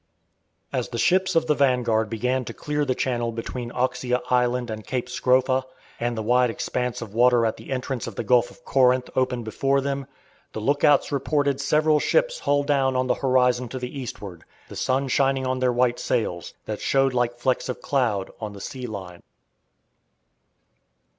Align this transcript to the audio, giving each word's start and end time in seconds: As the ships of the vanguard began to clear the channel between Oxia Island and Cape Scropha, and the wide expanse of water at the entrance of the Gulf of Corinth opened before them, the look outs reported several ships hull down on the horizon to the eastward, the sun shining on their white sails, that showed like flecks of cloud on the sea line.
As 0.73 0.89
the 0.89 0.97
ships 0.97 1.35
of 1.35 1.45
the 1.45 1.53
vanguard 1.53 2.09
began 2.09 2.43
to 2.45 2.55
clear 2.55 2.85
the 2.85 2.95
channel 2.95 3.31
between 3.31 3.71
Oxia 3.71 4.23
Island 4.31 4.71
and 4.71 4.83
Cape 4.83 5.07
Scropha, 5.07 5.63
and 5.99 6.17
the 6.17 6.23
wide 6.23 6.49
expanse 6.49 7.03
of 7.03 7.13
water 7.13 7.45
at 7.45 7.57
the 7.57 7.69
entrance 7.71 8.07
of 8.07 8.15
the 8.15 8.23
Gulf 8.23 8.49
of 8.49 8.65
Corinth 8.65 9.11
opened 9.15 9.45
before 9.45 9.79
them, 9.79 10.07
the 10.53 10.59
look 10.59 10.83
outs 10.83 11.11
reported 11.11 11.61
several 11.61 11.99
ships 11.99 12.39
hull 12.39 12.63
down 12.63 12.95
on 12.95 13.05
the 13.05 13.13
horizon 13.21 13.69
to 13.69 13.77
the 13.77 13.95
eastward, 13.99 14.43
the 14.69 14.75
sun 14.75 15.07
shining 15.07 15.45
on 15.45 15.59
their 15.59 15.71
white 15.71 15.99
sails, 15.99 16.55
that 16.65 16.81
showed 16.81 17.13
like 17.13 17.37
flecks 17.37 17.69
of 17.69 17.79
cloud 17.83 18.31
on 18.41 18.53
the 18.53 18.59
sea 18.61 18.87
line. 18.87 19.21